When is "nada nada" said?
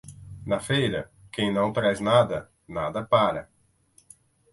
1.99-3.05